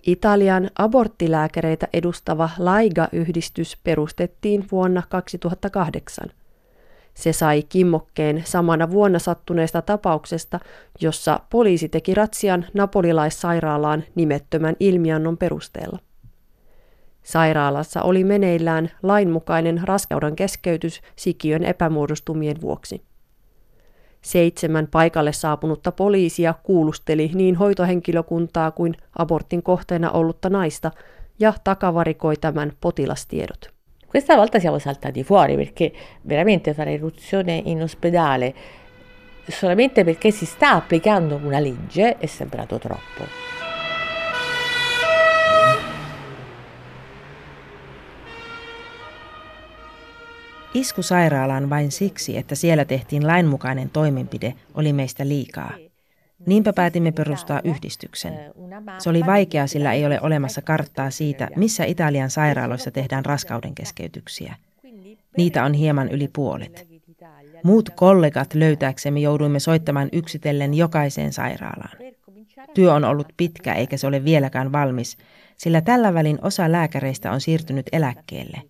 Italian 0.07 0.71
aborttilääkäreitä 0.79 1.89
edustava 1.93 2.51
Laiga-yhdistys 2.59 3.77
perustettiin 3.85 4.67
vuonna 4.73 5.03
2008. 5.09 6.29
Se 7.15 7.33
sai 7.33 7.63
kimmokkeen 7.69 8.43
samana 8.45 8.91
vuonna 8.91 9.19
sattuneesta 9.19 9.83
tapauksesta, 9.83 10.61
jossa 11.01 11.41
poliisi 11.51 11.89
teki 11.89 12.15
ratsian 12.15 12.67
napolilaissairaalaan 12.75 14.05
nimettömän 14.15 14.77
ilmiannon 14.81 15.39
perusteella. 15.39 15.99
Sairaalassa 17.23 18.03
oli 18.03 18.25
meneillään 18.25 18.91
lainmukainen 19.03 19.81
raskauden 19.85 20.37
keskeytys 20.37 21.01
sikiön 21.17 21.65
epämuodostumien 21.65 22.61
vuoksi. 22.61 23.08
Seitsemän 24.21 24.87
paikalle 24.87 25.33
saapunutta 25.33 25.93
poliisia 25.93 26.55
kuulusteli 26.63 27.31
niin 27.35 27.57
hoitohenkilökuntaa 27.57 28.71
kuin 28.71 28.95
abortin 29.19 29.63
kohteena 29.63 30.11
ollutta 30.11 30.51
naista 30.51 30.91
ja 31.39 31.55
takavarikoi 31.65 32.37
tämän 32.37 32.73
potilastiedot. 32.81 33.71
Questa 34.15 34.37
volta 34.37 34.61
siamo 34.61 34.79
saltati 34.79 35.25
fuori 35.25 35.57
perché 35.57 35.93
veramente 36.29 36.75
fare 36.75 36.95
irruzione 36.95 37.63
in 37.65 37.83
ospedale 37.83 38.55
solamente 39.49 40.05
perché 40.05 40.31
si 40.31 40.47
sta 40.47 40.71
applicando 40.73 41.41
una 41.43 41.61
legge 41.61 42.17
è 42.19 42.27
sembrato 42.27 42.79
troppo. 42.79 43.58
Isku 50.79 51.03
sairaalaan 51.03 51.71
vain 51.71 51.93
siksi, 51.93 52.37
että 52.37 52.55
siellä 52.55 52.85
tehtiin 52.85 53.27
lainmukainen 53.27 53.91
toimenpide, 53.91 54.55
oli 54.75 54.93
meistä 54.93 55.29
liikaa. 55.29 55.73
Niinpä 56.47 56.73
päätimme 56.73 57.13
perustaa 57.13 57.61
yhdistyksen. 57.65 58.35
Se 58.99 59.11
oli 59.11 59.27
vaikeaa, 59.27 59.67
sillä 59.67 59.93
ei 59.93 60.07
ole 60.07 60.21
olemassa 60.21 60.63
karttaa 60.63 61.11
siitä, 61.11 61.49
missä 61.57 61.85
Italian 61.85 62.31
sairaaloissa 62.31 62.91
tehdään 62.91 63.25
raskauden 63.25 63.75
keskeytyksiä. 63.75 64.55
Niitä 65.37 65.65
on 65.65 65.73
hieman 65.75 66.09
yli 66.09 66.29
puolet. 66.33 66.87
Muut 67.63 67.91
kollegat 67.91 68.55
löytääksemme 68.55 69.21
jouduimme 69.21 69.61
soittamaan 69.61 70.09
yksitellen 70.13 70.75
jokaiseen 70.75 71.33
sairaalaan. 71.33 71.99
Työ 72.75 72.95
on 72.95 73.05
ollut 73.05 73.29
pitkä 73.37 73.75
eikä 73.75 73.97
se 73.97 74.07
ole 74.07 74.25
vieläkään 74.25 74.73
valmis, 74.73 75.17
sillä 75.57 75.81
tällä 75.81 76.15
välin 76.15 76.39
osa 76.43 76.73
lääkäreistä 76.73 77.33
on 77.33 77.41
siirtynyt 77.41 77.87
eläkkeelle. 77.93 78.63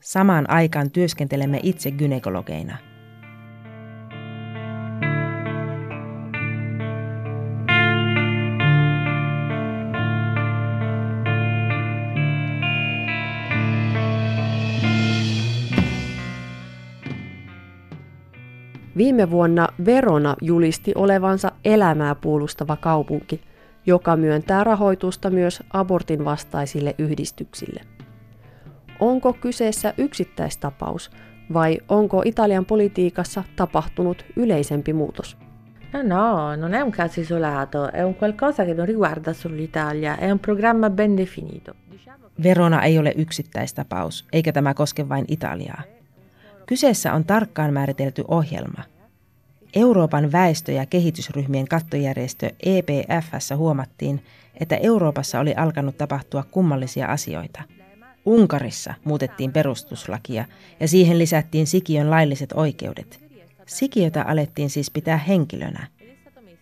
Samaan 0.00 0.50
aikaan 0.50 0.90
työskentelemme 0.90 1.60
itse 1.62 1.90
gynekologeina. 1.90 2.76
Viime 18.96 19.30
vuonna 19.30 19.68
Verona 19.84 20.36
julisti 20.42 20.92
olevansa 20.94 21.52
elämää 21.64 22.14
puolustava 22.14 22.76
kaupunki, 22.76 23.40
joka 23.86 24.16
myöntää 24.16 24.64
rahoitusta 24.64 25.30
myös 25.30 25.62
abortin 25.72 26.24
vastaisille 26.24 26.94
yhdistyksille. 26.98 27.95
Onko 29.00 29.32
kyseessä 29.32 29.94
yksittäistapaus 29.98 31.10
vai 31.52 31.78
onko 31.88 32.22
Italian 32.24 32.64
politiikassa 32.64 33.44
tapahtunut 33.56 34.24
yleisempi 34.36 34.92
muutos? 34.92 35.36
No, 35.92 36.02
no, 36.02 36.56
non 36.56 36.74
è 36.74 36.82
un 36.82 36.92
caso 36.92 37.20
isolato, 37.20 37.92
è 37.92 38.02
un 38.02 38.14
qualcosa 38.14 38.64
che 38.64 38.74
non 38.74 38.86
riguarda 38.86 39.32
solo 39.32 39.54
l'Italia, 39.54 40.16
è 40.18 40.30
un 40.30 40.38
programma 40.38 40.90
ben 40.90 41.16
definito. 41.16 41.74
Verona 42.42 42.82
ei 42.82 42.98
ole 42.98 43.12
yksittäistapaus, 43.16 44.24
eikä 44.32 44.52
tämä 44.52 44.74
koske 44.74 45.08
vain 45.08 45.24
Italiaa. 45.28 45.82
Kyseessä 46.66 47.12
on 47.12 47.24
tarkkaan 47.24 47.72
määritelty 47.72 48.24
ohjelma. 48.28 48.82
Euroopan 49.74 50.32
väestö- 50.32 50.72
ja 50.72 50.86
kehitysryhmien 50.86 51.68
kattojärjestö 51.68 52.50
EPFssä 52.60 53.56
huomattiin, 53.56 54.22
että 54.60 54.76
Euroopassa 54.76 55.40
oli 55.40 55.54
alkanut 55.54 55.98
tapahtua 55.98 56.44
kummallisia 56.50 57.06
asioita. 57.06 57.62
Unkarissa 58.26 58.94
muutettiin 59.04 59.52
perustuslakia 59.52 60.44
ja 60.80 60.88
siihen 60.88 61.18
lisättiin 61.18 61.66
sikiön 61.66 62.10
lailliset 62.10 62.52
oikeudet. 62.52 63.20
Sikiötä 63.66 64.22
alettiin 64.22 64.70
siis 64.70 64.90
pitää 64.90 65.16
henkilönä. 65.16 65.86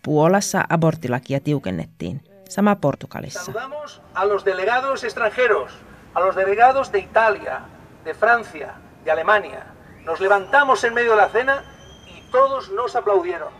Puolassa 0.03 0.63
aborttilakia 0.69 1.39
tiukennettiin, 1.39 2.21
sama 2.49 2.75
Portugalissa. 2.75 3.43
Saludamos 3.43 4.01
a 4.13 4.27
los 4.27 4.45
delegados 4.45 5.03
extranjeros, 5.03 5.71
a 6.13 6.19
los 6.19 6.35
delegados 6.35 6.93
de 6.93 6.99
Italia, 6.99 7.61
de 8.05 8.13
Francia, 8.13 8.73
de 9.05 9.11
Alemania. 9.11 9.65
Nos 10.05 10.19
levantamos 10.19 10.83
en 10.83 10.93
medio 10.93 11.11
de 11.11 11.21
la 11.21 11.29
cena 11.29 11.63
y 12.07 12.31
todos 12.31 12.71
nos 12.71 12.95
aplaudieron. 12.95 13.53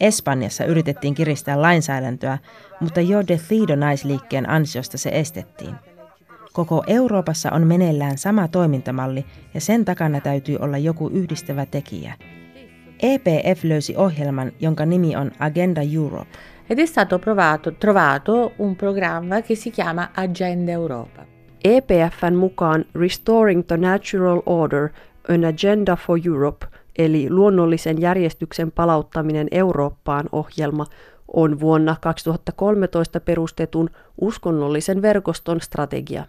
Espanjassa 0.00 0.64
yritettiin 0.64 1.14
kiristää 1.14 1.62
lainsäädäntöä, 1.62 2.38
mutta 2.80 3.00
Jo 3.00 3.26
Decido 3.28 3.76
naisliikkeen 3.76 4.50
ansiosta 4.50 4.98
se 4.98 5.10
estettiin. 5.12 5.89
Koko 6.52 6.84
Euroopassa 6.86 7.50
on 7.52 7.66
meneillään 7.66 8.18
sama 8.18 8.48
toimintamalli 8.48 9.24
ja 9.54 9.60
sen 9.60 9.84
takana 9.84 10.20
täytyy 10.20 10.56
olla 10.60 10.78
joku 10.78 11.08
yhdistävä 11.08 11.66
tekijä. 11.66 12.14
EPF 13.02 13.64
löysi 13.64 13.96
ohjelman, 13.96 14.52
jonka 14.60 14.86
nimi 14.86 15.16
on 15.16 15.30
Agenda 15.38 15.80
Europe. 15.94 16.30
Ed 16.70 16.78
è 16.78 16.86
stato 16.86 17.18
provato, 17.18 17.70
trovato 17.70 18.52
un 18.58 18.76
programma 18.76 19.42
che 19.42 19.54
si 19.54 19.70
chiama 19.70 20.08
Agenda 20.16 20.72
Europa. 20.72 21.26
EPFn 21.64 22.34
mukaan 22.34 22.84
Restoring 22.94 23.64
the 23.66 23.76
Natural 23.76 24.42
Order, 24.46 24.88
an 25.28 25.44
Agenda 25.44 25.96
for 25.96 26.18
Europe, 26.26 26.66
eli 26.98 27.30
luonnollisen 27.30 28.00
järjestyksen 28.00 28.72
palauttaminen 28.72 29.48
Eurooppaan 29.50 30.28
ohjelma, 30.32 30.86
on 31.28 31.60
vuonna 31.60 31.96
2013 32.00 33.20
perustetun 33.20 33.90
uskonnollisen 34.20 35.02
verkoston 35.02 35.60
strategia. 35.60 36.24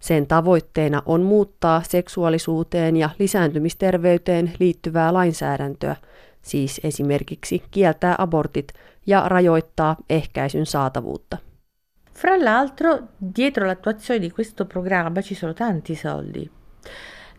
Sen 0.00 0.26
tavoitteena 0.26 1.02
on 1.06 1.22
muuttaa 1.22 1.82
seksuaalisuuteen 1.88 2.96
ja 2.96 3.10
lisääntymisterveyteen 3.18 4.52
liittyvää 4.58 5.12
lainsäädäntöä, 5.12 5.96
siis 6.42 6.80
esimerkiksi 6.84 7.62
kieltää 7.70 8.14
abortit 8.18 8.72
ja 9.06 9.28
rajoittaa 9.28 9.96
ehkäisyn 10.10 10.66
saatavuutta. 10.66 11.38
Fra 12.14 12.36
l'altro, 12.36 13.02
dietro 13.36 13.66
l'attuazione 13.66 14.20
di 14.20 14.30
questo 14.30 14.64
programma 14.64 15.22
ci 15.22 15.34
sono 15.34 15.54
tanti 15.54 15.94
soldi. 15.94 16.50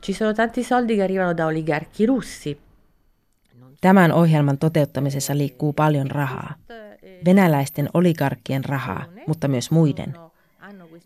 Ci 0.01 0.13
sono 0.13 0.33
tanti 0.33 0.63
soldi 0.63 0.95
che 0.95 1.03
arrivano 1.03 1.37
da 1.37 1.45
oligarchi 1.45 2.05
russi. 2.05 2.57
Tämän 3.81 4.11
ohjelman 4.11 4.57
toteuttamisessa 4.57 5.37
liikkuu 5.37 5.73
paljon 5.73 6.11
rahaa. 6.11 6.55
Venäläisten 7.25 7.89
oligarkkien 7.93 8.65
rahaa, 8.65 9.05
mutta 9.27 9.47
myös 9.47 9.71
muiden. 9.71 10.15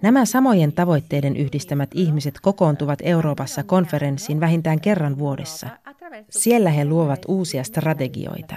Nämä 0.02 0.26
samojen 0.26 0.74
tavoitteiden 0.74 1.38
yhdistämät 1.38 1.90
ihmiset 1.94 2.34
kokoontuvat 2.42 3.00
Euroopassa 3.02 3.64
konferenssiin 3.64 4.40
vähintään 4.40 4.82
kerran 4.82 5.18
vuodessa. 5.18 5.68
Siellä 6.30 6.70
he 6.70 6.86
luovat 6.86 7.22
uusia 7.28 7.64
strategioita. 7.64 8.56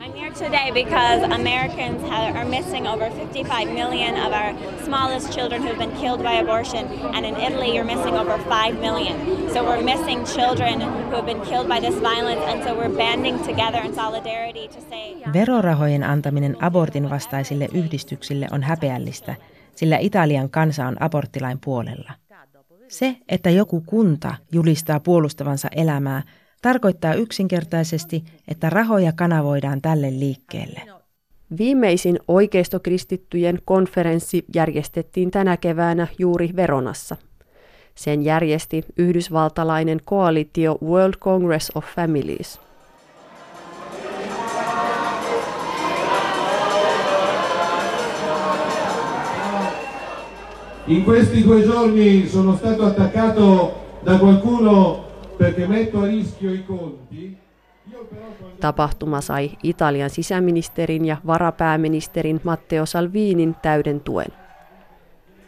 I'm 0.00 0.12
here 0.12 0.30
today 0.30 0.84
because 0.84 1.22
Americans 1.22 2.02
have, 2.10 2.36
are 2.36 2.44
missing 2.44 2.86
over 2.86 3.10
55 3.10 3.68
million 3.72 4.14
of 4.26 4.32
our 4.32 4.54
smallest 4.84 5.32
children 5.32 5.62
who've 5.62 5.78
been 5.78 5.96
killed 6.00 6.22
by 6.22 6.32
abortion, 6.32 6.86
and 7.14 7.24
in 7.24 7.36
Italy 7.36 7.74
you're 7.76 7.96
missing 7.96 8.14
over 8.14 8.38
5 8.38 8.80
million. 8.80 9.16
So 9.52 9.62
we're 9.64 9.82
missing 9.82 10.24
children 10.24 10.82
who 10.82 11.16
have 11.16 11.26
been 11.26 11.40
killed 11.40 11.68
by 11.68 11.80
this 11.80 12.02
violence, 12.02 12.42
and 12.50 12.64
so 12.64 12.74
we're 12.74 12.96
banding 12.96 13.38
together 13.38 13.78
in 13.84 13.94
solidarity 13.94 14.68
to 14.68 14.80
say... 14.90 15.16
Verorahojen 15.32 16.02
antaminen 16.02 16.56
abortin 16.60 17.10
vastaisille 17.10 17.68
yhdistyksille 17.72 18.48
on 18.50 18.62
häpeällistä, 18.62 19.34
sillä 19.74 19.98
Italian 19.98 20.50
kansa 20.50 20.86
on 20.86 21.02
aborttilain 21.02 21.58
puolella. 21.64 22.12
Se, 22.88 23.16
että 23.28 23.50
joku 23.50 23.82
kunta 23.86 24.34
julistaa 24.52 25.00
puolustavansa 25.00 25.68
elämää, 25.76 26.22
tarkoittaa 26.62 27.14
yksinkertaisesti, 27.14 28.24
että 28.48 28.70
rahoja 28.70 29.12
kanavoidaan 29.12 29.82
tälle 29.82 30.10
liikkeelle. 30.10 30.80
Viimeisin 31.58 32.18
oikeistokristittyjen 32.28 33.58
konferenssi 33.64 34.44
järjestettiin 34.54 35.30
tänä 35.30 35.56
keväänä 35.56 36.06
juuri 36.18 36.50
Veronassa. 36.56 37.16
Sen 37.94 38.22
järjesti 38.22 38.84
yhdysvaltalainen 38.96 40.00
koalitio 40.04 40.78
World 40.82 41.14
Congress 41.18 41.72
of 41.74 41.84
Families. 41.84 42.60
In 50.86 51.02
questi 51.02 51.42
due 51.42 51.62
giorni 51.62 52.26
sono 52.26 52.56
stato 52.56 52.84
attaccato 52.84 53.72
da 54.02 54.18
qualcuno 54.18 55.04
perché 55.36 55.66
metto 55.66 56.00
a 56.00 56.06
rischio 56.06 56.52
i 56.52 56.64
conti. 56.66 57.36
Tapahtuma 58.60 59.20
sai 59.20 59.56
Italian 59.62 60.10
sisäministerin 60.10 61.04
ja 61.04 61.16
varapääministerin 61.26 62.40
Matteo 62.44 62.86
Salvinin 62.86 63.54
täyden 63.62 64.00
tuen. 64.00 64.32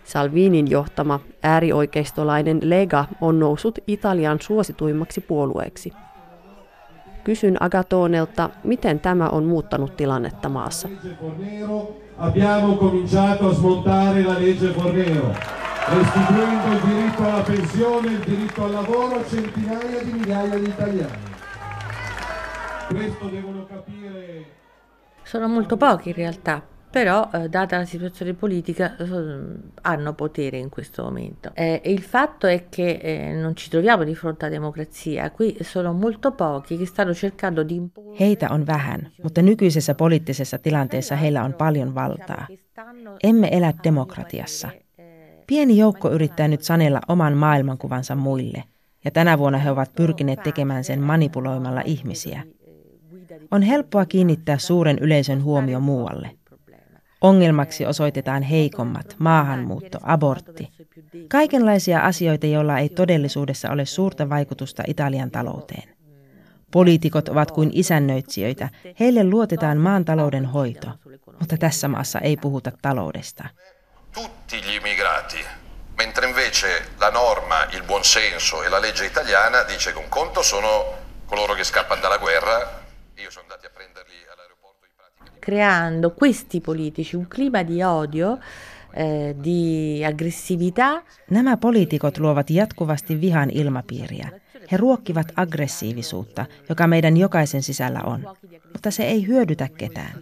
Salvinin 0.05 0.71
johtama 0.71 1.21
äärioikeistolainen 1.43 2.59
Lega 2.63 3.05
on 3.21 3.39
noussut 3.39 3.79
Italian 3.87 4.41
suosituimmaksi 4.41 5.21
puolueeksi. 5.21 5.93
Kysyn 7.27 7.57
Agatonelta, 7.61 8.51
miten 8.65 9.01
tämä 9.01 9.29
on 9.29 9.45
muuttanut 9.45 9.97
tilannetta 9.97 10.49
maassa. 10.49 10.89
Abbiamo 12.19 12.77
cominciato 12.77 13.49
a 13.49 13.55
smontare 13.55 14.23
la 14.23 14.39
legge 14.39 14.73
Fornero 14.73 15.35
restituendo 15.89 16.73
il 16.73 16.81
diritto 16.81 17.23
alla 17.23 17.43
pensione, 17.43 18.09
il 18.09 18.19
diritto 18.19 18.65
al 18.65 18.71
lavoro 18.71 19.17
a 19.17 19.25
centinaia 19.29 20.05
di 20.05 20.13
migliaia 20.13 20.59
di 20.59 20.69
italiani. 20.69 21.23
Questo 22.89 23.27
devono 23.27 23.67
capire... 23.67 24.45
Sono 25.23 25.49
molto 25.49 25.77
pochi 25.77 26.09
in 26.09 26.15
realtà, 26.15 26.63
però 26.97 27.29
eh, 27.31 27.51
data 27.51 27.77
la 27.77 27.85
situazione 27.85 28.33
politica 28.33 28.97
hanno 29.83 30.15
potere 30.15 30.57
in 30.57 30.71
questo 30.71 31.03
momento. 31.03 31.51
Eh, 31.53 31.83
e 31.85 31.93
il 31.93 32.01
fatto 32.01 32.47
è 32.47 32.71
che 32.71 32.99
eh, 33.03 33.35
non 33.35 33.55
ci 33.55 33.69
troviamo 33.69 34.03
di 34.03 34.15
fronte 34.15 34.47
alla 34.47 34.55
democrazia, 34.55 35.31
qui 35.31 35.59
sono 35.61 35.93
molto 35.93 36.33
pochi 36.33 36.79
che 36.79 36.87
stanno 36.87 37.13
cercando 37.13 37.63
di 37.63 37.75
imporre... 37.75 38.17
Heitä 38.19 38.49
on 38.51 38.67
vähän, 38.67 39.09
mutta 39.23 39.43
nykyisessä 39.43 39.95
poliittisessa 39.95 40.59
tilanteessa 40.59 41.17
heillä 41.17 41.45
on 41.45 41.55
paljon 41.55 41.95
valtaa. 41.95 42.47
Emme 43.23 43.49
elä 43.53 43.73
demokratiassa. 43.85 44.69
Pieni 45.47 45.79
joukko 45.79 46.11
yrittää 46.11 46.49
nyt 46.49 46.63
sanella 46.63 47.01
oman 47.09 47.37
maailmankuvansa 47.37 48.15
muille, 48.15 48.65
ja 49.05 49.11
tänä 49.11 49.39
vuonna 49.39 49.59
he 49.59 49.71
ovat 49.71 49.95
pyrkineet 49.97 50.43
tekemään 50.43 50.85
sen 50.85 51.01
manipuloimalla 51.01 51.83
ihmisiä. 51.85 52.43
On 53.51 53.63
helppoa 53.63 54.07
kiinnittää 54.07 54.59
suuren 54.59 54.99
yleisön 54.99 55.43
huomio 55.43 55.81
muualle. 55.81 56.31
Ongelmaksi 57.21 57.87
osoitetaan 57.87 58.43
heikommat, 58.43 59.17
maahanmuutto, 59.19 59.99
abortti. 60.03 60.69
Kaikenlaisia 61.29 62.01
asioita, 62.01 62.47
joilla 62.47 62.79
ei 62.79 62.89
todellisuudessa 62.89 63.71
ole 63.71 63.85
suurta 63.85 64.29
vaikutusta 64.29 64.83
Italian 64.87 65.31
talouteen. 65.31 65.97
Poliitikot 66.71 67.29
ovat 67.29 67.51
kuin 67.51 67.71
isännöitsijöitä, 67.73 68.69
heille 69.01 69.25
luotetaan 69.25 69.79
maan 69.79 70.05
talouden 70.05 70.47
hoito, 70.47 70.89
mutta 71.41 71.57
tässä 71.57 71.89
maassa 71.89 72.19
ei 72.19 72.37
puhuta 72.37 72.73
taloudesta. 72.83 73.49
tutti 74.17 74.57
gli 74.63 74.77
immigrati, 74.77 75.45
mentre 75.99 76.27
invece 76.27 76.83
la 77.01 77.11
norma, 77.11 77.65
il 77.73 77.83
e 78.65 78.69
la 78.69 78.81
legge 78.81 79.05
italiana 79.05 79.63
dice 79.65 79.93
che 79.93 79.99
un 79.99 80.09
conto 80.09 80.43
sono 80.43 80.85
coloro 81.27 81.55
che 81.55 81.65
scappano 81.65 82.01
dalla 82.01 82.17
guerra, 82.17 82.83
io 83.17 83.31
sono 83.31 83.43
andati 83.43 83.67
a 83.67 83.71
pratica. 83.71 83.96
Creando 85.47 86.15
questi 86.23 86.61
politici 86.61 87.17
un 87.17 87.27
clima 87.29 87.63
di 87.63 87.83
odio 87.83 88.39
eh, 88.93 89.37
di 89.45 90.03
aggressività. 90.05 91.03
Nämä 91.31 91.57
poliitikot 91.57 92.19
luovat 92.19 92.51
jatkuvasti 92.51 93.21
vihan 93.21 93.51
ilmapiiriä. 93.51 94.29
He 94.73 94.77
ruokkivat 94.77 95.33
aggressiivisuutta, 95.37 96.47
joka 96.69 96.87
meidän 96.87 97.17
jokaisen 97.17 97.63
sisällä 97.63 98.01
on, 98.05 98.37
mutta 98.73 98.91
se 98.91 99.05
ei 99.05 99.27
hyödytä 99.27 99.69
ketään. 99.69 100.13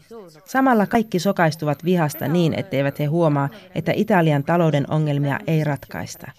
Samalla 0.44 0.86
kaikki 0.86 1.18
sokaistuvat 1.18 1.84
vihasta 1.84 2.28
niin, 2.28 2.54
etteivät 2.54 2.98
he 2.98 3.04
huomaa, 3.04 3.48
että 3.74 3.92
Italian 3.94 4.44
talouden 4.44 4.90
ongelmia 4.90 5.38
ei 5.46 5.64
ratkaista. 5.64 6.30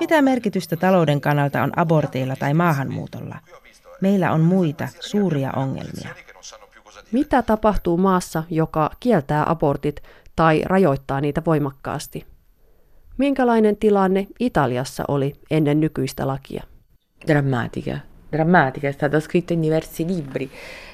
Mitä 0.00 0.22
merkitystä 0.22 0.76
talouden 0.76 1.20
kannalta 1.20 1.62
on 1.62 1.78
aborteilla 1.78 2.36
tai 2.36 2.54
maahanmuutolla? 2.54 3.38
Meillä 4.00 4.32
on 4.32 4.40
muita 4.40 4.88
suuria 5.00 5.52
ongelmia. 5.56 6.08
Mitä 7.12 7.42
tapahtuu 7.42 7.96
maassa, 7.96 8.42
joka 8.50 8.90
kieltää 9.00 9.44
abortit 9.50 10.02
tai 10.36 10.62
rajoittaa 10.64 11.20
niitä 11.20 11.42
voimakkaasti? 11.46 12.26
Minkälainen 13.18 13.76
tilanne 13.76 14.26
Italiassa 14.40 15.04
oli 15.08 15.32
ennen 15.50 15.80
nykyistä 15.80 16.26
lakia? 16.26 16.62
drammatica, 17.24 18.04
drammatica, 18.28 18.88
è 18.88 18.92
stata 18.92 19.20
scritta 19.20 19.52
in 19.52 19.60
diversi 19.60 20.04
libri, 20.04 20.50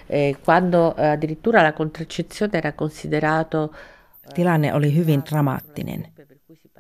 eh, 0.07 0.37
quando 0.45 0.95
eh, 0.97 1.07
addirittura 1.07 1.63
la 1.63 1.73
contraccezione 1.73 2.53
era 2.59 2.73
considerato... 2.73 3.75
Eh, 4.21 4.33
Tilanne 4.35 4.73
oli 4.73 4.95
hyvin 4.95 5.23
dramaattinen. 5.31 6.07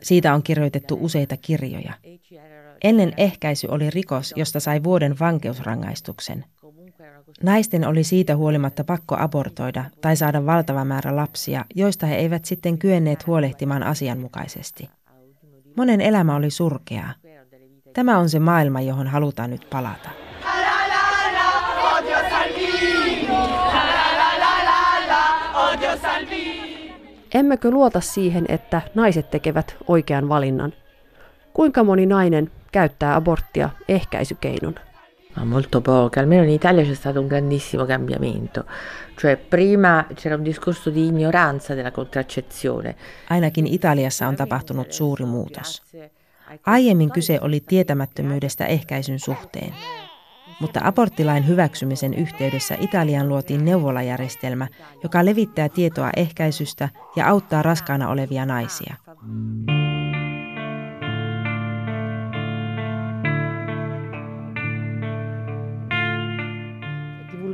Siitä 0.03 0.35
on 0.35 0.42
kirjoitettu 0.42 0.98
useita 1.01 1.37
kirjoja. 1.37 1.92
Ennen 2.85 3.12
ehkäisy 3.16 3.66
oli 3.70 3.90
rikos, 3.90 4.35
josta 4.37 4.61
sai 4.61 4.83
vuoden 4.83 5.18
vankeusrangaistuksen. 5.20 6.44
Naisten 7.42 7.88
oli 7.88 8.04
siitä 8.04 8.37
huolimatta 8.37 8.85
pakko 8.85 9.16
abortoida 9.18 9.85
tai 10.00 10.16
saada 10.16 10.46
valtava 10.46 10.85
määrä 10.85 11.16
lapsia, 11.16 11.64
joista 11.74 12.07
he 12.07 12.16
eivät 12.16 12.44
sitten 12.44 12.78
kyenneet 12.78 13.26
huolehtimaan 13.26 13.83
asianmukaisesti. 13.83 14.90
Monen 15.76 16.00
elämä 16.00 16.37
oli 16.37 16.50
surkeaa. 16.50 17.12
Tämä 17.92 18.18
on 18.18 18.28
se 18.28 18.38
maailma, 18.38 18.81
johon 18.81 19.07
halutaan 19.07 19.50
nyt 19.50 19.66
palata. 19.70 20.11
Emmekö 27.35 27.70
luota 27.70 28.00
siihen, 28.00 28.44
että 28.48 28.83
naiset 28.94 29.31
tekevät 29.31 29.76
oikean 29.88 30.28
valinnan? 30.28 30.72
Kuinka 31.54 31.85
moni 31.85 32.07
nainen 32.07 32.50
käyttää 32.72 33.16
aborttia 33.16 33.70
ehkäisykeinona? 33.88 34.88
Ma 35.38 35.44
molto 35.44 35.81
poca, 35.81 36.20
almeno 36.20 36.42
in 36.42 36.48
Italia 36.48 36.83
c'è 36.83 36.94
stato 36.94 37.20
un 37.20 37.29
grandissimo 37.29 37.85
cambiamento. 37.85 38.64
Cioè 39.16 39.37
prima 39.37 40.07
c'era 40.14 40.35
un 40.35 40.42
discorso 40.42 40.90
di 40.90 41.07
ignoranza 41.07 41.74
della 41.74 41.92
contraccezione. 41.92 42.96
Ainakin 43.29 43.66
Italiassa 43.66 44.27
on 44.27 44.37
tapahtunut 44.37 44.90
suuri 44.90 45.24
muutos. 45.24 45.83
Aiemmin 46.64 47.11
kyse 47.11 47.38
oli 47.40 47.61
tietämättömyydestä 47.61 48.66
ehkäisyn 48.66 49.18
suhteen. 49.18 49.74
Mutta 50.61 50.81
aborttilain 50.85 51.46
hyväksymisen 51.46 52.14
yhteydessä 52.14 52.77
Italiaan 52.81 53.29
luotiin 53.29 53.64
neuvolajärjestelmä, 53.64 54.66
joka 55.03 55.24
levittää 55.24 55.68
tietoa 55.68 56.11
ehkäisystä 56.16 56.88
ja 57.16 57.29
auttaa 57.29 57.62
raskaana 57.62 58.09
olevia 58.09 58.46
naisia. 58.46 58.94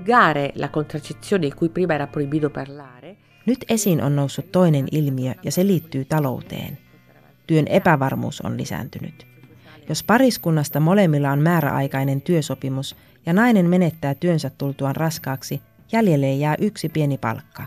Divulgare 0.04 0.52
la 0.56 0.68
contraccezione 0.68 1.46
di 1.46 1.52
cui 1.54 1.68
prima 1.68 1.94
era 1.94 2.06
proibito 2.06 2.50
parlare. 2.50 3.16
Nyt 3.46 3.64
esiin 3.68 4.02
on 4.02 4.16
noussut 4.16 4.52
toinen 4.52 4.86
ilmiö 4.92 5.34
ja 5.42 5.52
se 5.52 5.66
liittyy 5.66 6.04
talouteen. 6.04 6.78
Työn 7.46 7.66
epävarmuus 7.68 8.40
on 8.40 8.56
lisääntynyt. 8.56 9.26
Jos 9.88 10.02
pariskunnasta 10.02 10.80
molemmilla 10.80 11.30
on 11.30 11.38
määräaikainen 11.38 12.20
työsopimus 12.20 12.96
ja 13.26 13.32
nainen 13.32 13.66
menettää 13.66 14.14
työnsä 14.14 14.50
tultuaan 14.58 14.96
raskaaksi, 14.96 15.62
jäljelle 15.92 16.32
jää 16.32 16.54
yksi 16.60 16.88
pieni 16.88 17.18
palkka. 17.18 17.66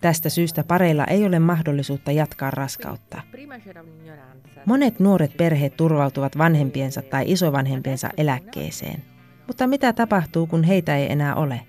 Tästä 0.00 0.28
syystä 0.28 0.64
pareilla 0.64 1.04
ei 1.04 1.24
ole 1.24 1.38
mahdollisuutta 1.38 2.12
jatkaa 2.12 2.50
raskautta. 2.50 3.22
Monet 4.64 5.00
nuoret 5.00 5.36
perheet 5.36 5.76
turvautuvat 5.76 6.38
vanhempiensa 6.38 7.02
tai 7.02 7.24
isovanhempiensa 7.32 8.08
eläkkeeseen. 8.16 9.17
Mutta 9.48 9.66
mitä 9.66 9.92
tapahtuu, 9.92 10.46
kun 10.46 10.64
heitä 10.64 10.96
ei 10.96 11.12
enää 11.12 11.34
ole? 11.34 11.60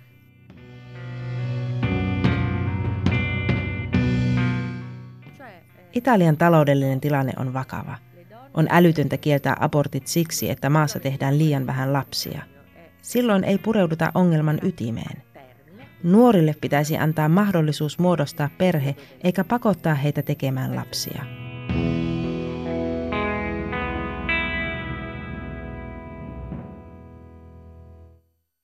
Italian 5.93 6.37
taloudellinen 6.37 7.01
tilanne 7.01 7.33
on 7.37 7.53
vakava. 7.53 7.95
On 8.53 8.67
älytöntä 8.69 9.17
kieltää 9.17 9.57
abortit 9.59 10.07
siksi, 10.07 10.49
että 10.49 10.69
maassa 10.69 10.99
tehdään 10.99 11.37
liian 11.37 11.67
vähän 11.67 11.93
lapsia. 11.93 12.41
Silloin 13.01 13.43
ei 13.43 13.57
pureuduta 13.57 14.11
ongelman 14.15 14.59
ytimeen. 14.61 15.23
Nuorille 16.03 16.55
pitäisi 16.61 16.97
antaa 16.97 17.29
mahdollisuus 17.29 17.99
muodostaa 17.99 18.49
perhe 18.57 18.95
eikä 19.23 19.43
pakottaa 19.43 19.95
heitä 19.95 20.21
tekemään 20.21 20.75
lapsia. 20.75 21.48